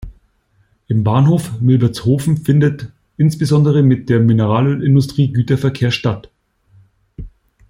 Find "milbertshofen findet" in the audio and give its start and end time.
1.61-2.91